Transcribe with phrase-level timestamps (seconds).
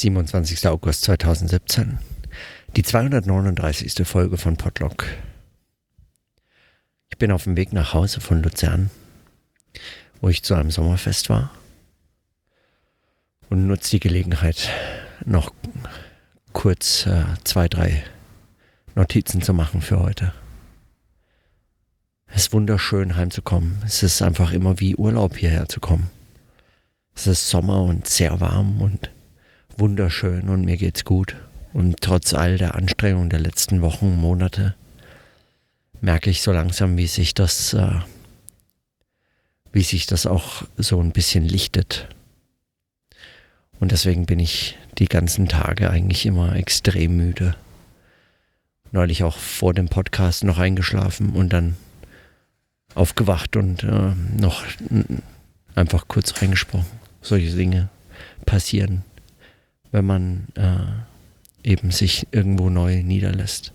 [0.00, 0.66] 27.
[0.66, 1.98] August 2017.
[2.74, 4.06] Die 239.
[4.06, 5.06] Folge von Podlock.
[7.10, 8.90] Ich bin auf dem Weg nach Hause von Luzern,
[10.20, 11.52] wo ich zu einem Sommerfest war
[13.50, 14.68] und nutze die Gelegenheit,
[15.24, 15.52] noch
[16.52, 18.02] kurz äh, zwei, drei
[18.96, 20.32] Notizen zu machen für heute.
[22.26, 23.80] Es ist wunderschön heimzukommen.
[23.86, 26.10] Es ist einfach immer wie Urlaub hierher zu kommen.
[27.14, 29.13] Es ist Sommer und sehr warm und
[29.78, 31.36] wunderschön und mir geht's gut.
[31.72, 34.74] Und trotz all der Anstrengungen der letzten Wochen, Monate,
[36.00, 38.00] merke ich so langsam, wie sich das, äh,
[39.72, 42.08] wie sich das auch so ein bisschen lichtet.
[43.80, 47.56] Und deswegen bin ich die ganzen Tage eigentlich immer extrem müde.
[48.92, 51.76] Neulich auch vor dem Podcast noch eingeschlafen und dann
[52.94, 54.62] aufgewacht und äh, noch
[55.74, 56.86] einfach kurz reingesprochen.
[57.20, 57.88] Solche Dinge
[58.46, 59.02] passieren
[59.94, 63.72] wenn man äh, eben sich irgendwo neu niederlässt.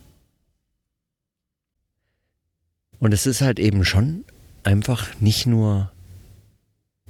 [2.99, 4.25] Und es ist halt eben schon
[4.63, 5.93] einfach nicht nur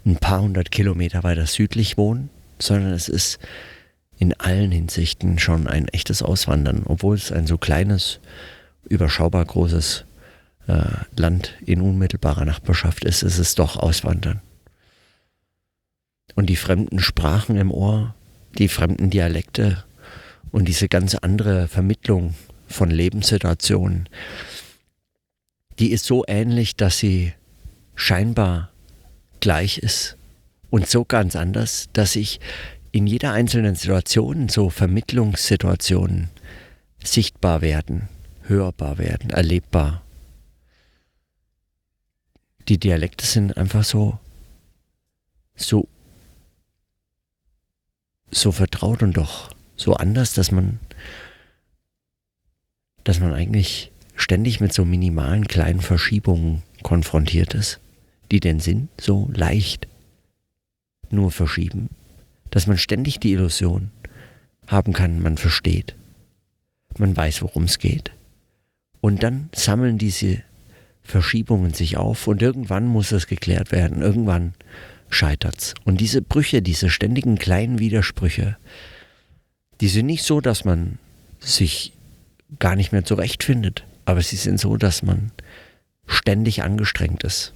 [0.06, 3.40] ein paar hundert Kilometer weiter südlich wohnen, sondern es ist
[4.20, 8.20] in allen Hinsichten schon ein echtes Auswandern, obwohl es ein so kleines,
[8.90, 10.06] überschaubar großes
[10.68, 10.84] äh,
[11.16, 14.42] Land in unmittelbarer Nachbarschaft ist, ist es doch Auswandern.
[16.36, 18.14] Und die fremden Sprachen im Ohr,
[18.58, 19.84] die fremden Dialekte
[20.52, 22.36] und diese ganz andere Vermittlung
[22.68, 24.10] von Lebenssituationen,
[25.80, 27.34] die ist so ähnlich, dass sie
[27.96, 28.72] scheinbar
[29.40, 30.18] gleich ist
[30.70, 32.40] und so ganz anders, dass ich
[32.92, 36.30] in jeder einzelnen Situation so Vermittlungssituationen
[37.04, 38.10] sichtbar werden,
[38.44, 40.02] hörbar werden, erlebbar.
[42.68, 44.20] Die Dialekte sind einfach so,
[45.56, 45.88] so
[48.32, 50.80] so vertraut und doch so anders, dass man,
[53.04, 57.80] dass man eigentlich ständig mit so minimalen kleinen Verschiebungen konfrontiert ist,
[58.32, 59.88] die den Sinn so leicht
[61.10, 61.90] nur verschieben,
[62.52, 63.92] dass man ständig die Illusion
[64.68, 65.96] haben kann, man versteht,
[66.98, 68.12] man weiß, worum es geht.
[69.02, 70.44] Und dann sammeln diese
[71.02, 74.02] Verschiebungen sich auf und irgendwann muss es geklärt werden.
[74.02, 74.54] Irgendwann
[75.10, 75.74] scheitert's.
[75.86, 78.58] Und diese Brüche, diese ständigen kleinen Widersprüche,
[79.82, 81.00] die sind nicht so, dass man
[81.40, 81.94] sich
[82.60, 85.32] gar nicht mehr zurechtfindet, aber sie sind so, dass man
[86.08, 87.54] ständig angestrengt ist.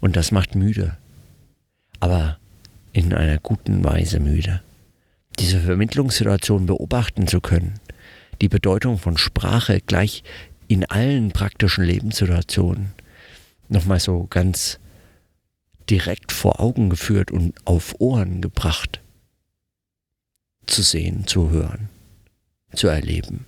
[0.00, 0.96] Und das macht müde,
[2.00, 2.38] aber
[2.92, 4.62] in einer guten Weise müde.
[5.38, 7.80] Diese Vermittlungssituation beobachten zu können,
[8.40, 10.22] die Bedeutung von Sprache gleich
[10.68, 12.92] in allen praktischen Lebenssituationen,
[13.68, 14.78] nochmal so ganz
[15.88, 19.00] direkt vor Augen geführt und auf Ohren gebracht.
[20.66, 21.88] Zu sehen, zu hören,
[22.74, 23.46] zu erleben.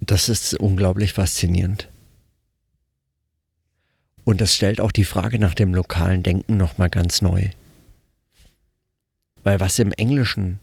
[0.00, 1.88] Das ist unglaublich faszinierend.
[4.24, 7.50] Und das stellt auch die Frage nach dem lokalen Denken nochmal ganz neu.
[9.42, 10.60] Weil was im Englischen,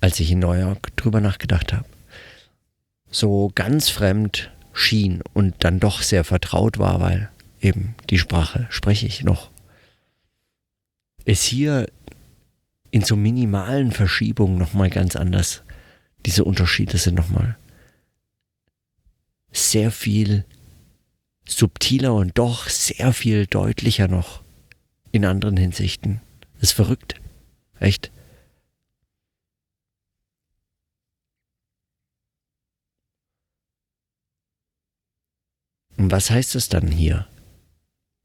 [0.00, 1.86] als ich in New York drüber nachgedacht habe,
[3.16, 7.30] so ganz fremd schien und dann doch sehr vertraut war, weil
[7.62, 9.50] eben die Sprache spreche ich noch.
[11.24, 11.86] Ist hier
[12.90, 15.62] in so minimalen Verschiebungen nochmal ganz anders.
[16.26, 17.56] Diese Unterschiede sind nochmal
[19.50, 20.44] sehr viel
[21.48, 24.42] subtiler und doch sehr viel deutlicher noch
[25.10, 26.20] in anderen Hinsichten.
[26.60, 27.14] ist verrückt.
[27.80, 28.10] Echt.
[35.96, 37.26] Und was heißt es dann hier?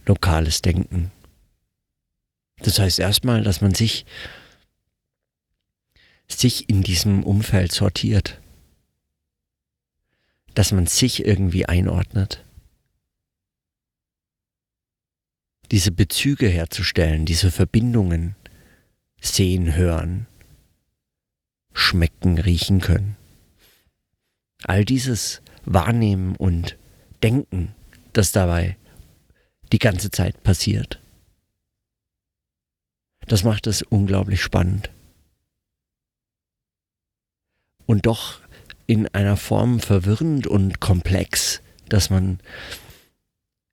[0.05, 1.11] Lokales Denken.
[2.57, 4.05] Das heißt erstmal, dass man sich,
[6.27, 8.39] sich in diesem Umfeld sortiert.
[10.53, 12.43] Dass man sich irgendwie einordnet.
[15.72, 18.35] Diese Bezüge herzustellen, diese Verbindungen
[19.22, 20.28] sehen, hören,
[21.73, 23.16] schmecken, riechen können.
[24.63, 26.78] All dieses Wahrnehmen und
[27.23, 27.73] Denken,
[28.14, 28.78] das dabei
[29.72, 31.00] die ganze Zeit passiert.
[33.28, 34.90] Das macht es unglaublich spannend.
[37.85, 38.41] Und doch
[38.88, 42.40] in einer Form verwirrend und komplex, dass man,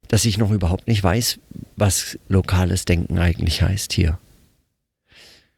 [0.09, 1.41] dass ich noch überhaupt nicht weiß,
[1.77, 4.19] was lokales Denken eigentlich heißt hier.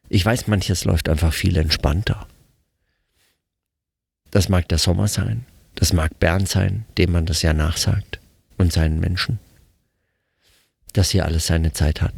[0.08, 2.26] Ich weiß, manches läuft einfach viel entspannter.
[4.30, 8.20] Das mag der Sommer sein, das mag Bernd sein, dem man das ja nachsagt,
[8.58, 9.38] und seinen Menschen.
[10.92, 12.14] dass hier alles seine Zeit hat.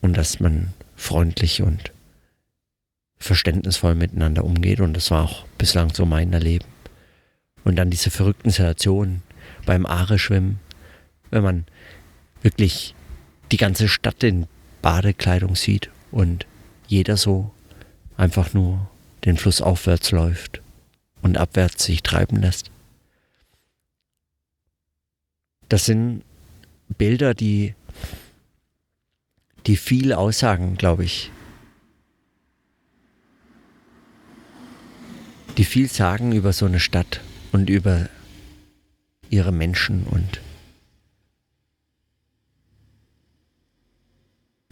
[0.00, 1.92] Und dass man freundlich und
[3.18, 4.80] verständnisvoll miteinander umgeht.
[4.80, 6.64] Und das war auch bislang so mein Erleben.
[7.62, 9.22] Und dann diese verrückten Situationen
[9.66, 10.60] beim Aare-Schwimmen,
[11.30, 11.66] wenn man
[12.40, 12.94] wirklich
[13.52, 14.46] die ganze Stadt in
[14.80, 16.46] Badekleidung sieht und
[16.88, 17.52] jeder so
[18.16, 18.90] einfach nur
[19.26, 20.61] den Fluss aufwärts läuft
[21.22, 22.70] und abwärts sich treiben lässt.
[25.68, 26.22] Das sind
[26.88, 27.74] Bilder, die,
[29.66, 31.30] die viel aussagen, glaube ich.
[35.56, 37.20] Die viel sagen über so eine Stadt
[37.52, 38.08] und über
[39.30, 40.40] ihre Menschen und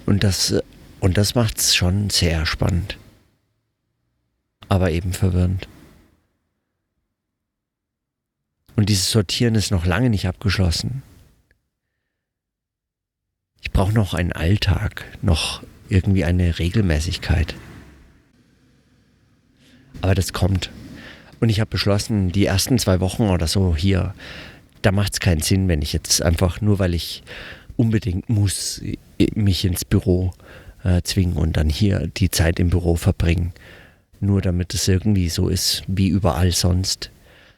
[0.07, 0.55] und das
[1.01, 2.99] und das macht es schon sehr spannend,
[4.69, 5.69] aber eben verwirrend.
[8.81, 11.03] Und dieses Sortieren ist noch lange nicht abgeschlossen.
[13.61, 17.55] Ich brauche noch einen Alltag, noch irgendwie eine Regelmäßigkeit.
[20.01, 20.71] Aber das kommt.
[21.41, 24.15] Und ich habe beschlossen, die ersten zwei Wochen oder so hier,
[24.81, 27.23] da macht es keinen Sinn, wenn ich jetzt einfach nur, weil ich
[27.77, 28.81] unbedingt muss,
[29.35, 30.33] mich ins Büro
[30.85, 33.53] äh, zwingen und dann hier die Zeit im Büro verbringen.
[34.21, 37.11] Nur damit es irgendwie so ist wie überall sonst.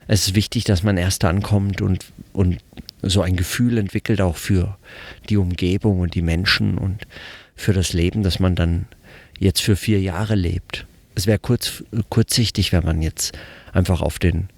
[0.08, 2.58] Es ist wichtig, dass man erst ankommt und, und
[3.02, 4.76] so ein Gefühl entwickelt auch für
[5.28, 7.02] die Umgebung und die Menschen und
[7.54, 8.86] für das Leben, das man dann
[9.38, 10.86] jetzt für vier Jahre lebt.
[11.14, 13.36] Es wäre kurz, kurzsichtig, wenn man jetzt
[13.72, 14.48] einfach auf den,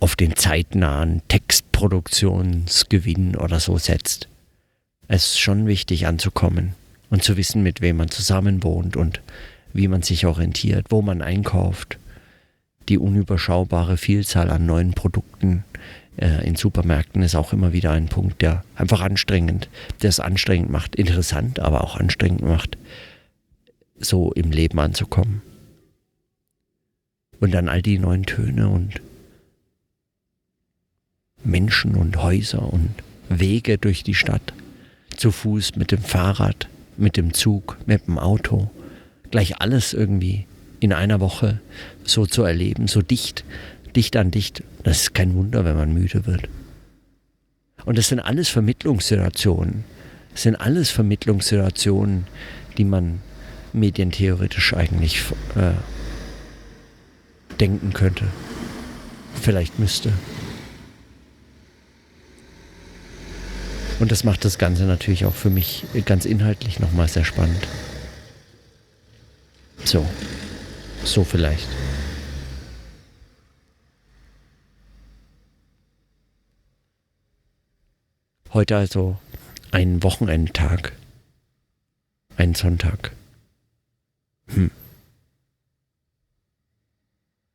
[0.00, 4.28] auf den zeitnahen Textproduktionsgewinn oder so setzt.
[5.06, 6.74] Es ist schon wichtig anzukommen
[7.10, 9.20] und zu wissen, mit wem man zusammen wohnt und
[9.72, 11.98] wie man sich orientiert, wo man einkauft.
[12.88, 15.64] Die unüberschaubare Vielzahl an neuen Produkten
[16.16, 19.68] äh, in Supermärkten ist auch immer wieder ein Punkt, der einfach anstrengend,
[20.02, 22.76] der es anstrengend macht, interessant, aber auch anstrengend macht,
[23.98, 25.42] so im Leben anzukommen.
[27.40, 29.00] Und dann all die neuen Töne und
[31.42, 32.94] Menschen und Häuser und
[33.28, 34.54] Wege durch die Stadt.
[35.16, 38.70] Zu Fuß, mit dem Fahrrad, mit dem Zug, mit dem Auto.
[39.30, 40.46] Gleich alles irgendwie
[40.84, 41.60] in einer Woche
[42.04, 43.44] so zu erleben, so dicht,
[43.96, 44.62] dicht an dicht.
[44.82, 46.48] Das ist kein Wunder, wenn man müde wird.
[47.86, 49.84] Und das sind alles Vermittlungssituationen.
[50.32, 52.26] Das sind alles Vermittlungssituationen,
[52.76, 53.20] die man
[53.72, 55.22] medientheoretisch eigentlich
[55.56, 55.72] äh,
[57.58, 58.26] denken könnte.
[59.40, 60.12] Vielleicht müsste.
[64.00, 67.66] Und das macht das Ganze natürlich auch für mich ganz inhaltlich nochmal sehr spannend.
[69.84, 70.04] So.
[71.04, 71.68] So vielleicht.
[78.52, 79.18] Heute also
[79.70, 80.92] ein Wochenendtag.
[82.36, 83.12] Ein Sonntag.
[84.48, 84.70] Hm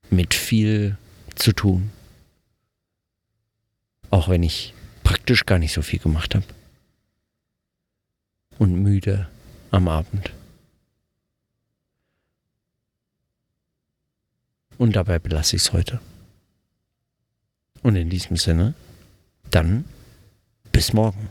[0.10, 0.98] mit viel
[1.36, 1.92] zu tun.
[4.10, 4.74] Auch wenn ich
[5.04, 6.46] praktisch gar nicht so viel gemacht habe.
[8.58, 9.30] Und müde
[9.72, 10.34] am Abend.
[14.80, 16.00] Und dabei belasse ich es heute.
[17.84, 18.76] Und in diesem Sinne,
[19.52, 19.84] dann
[20.72, 21.30] bis morgen.